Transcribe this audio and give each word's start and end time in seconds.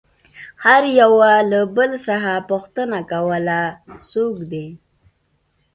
هر 0.63 0.83
يوه 1.01 1.31
له 1.51 1.59
بل 1.75 1.91
څخه 2.07 2.33
پوښتنه 2.49 2.99
کوله 3.11 3.59
څوک 4.09 4.35
دى. 4.51 4.67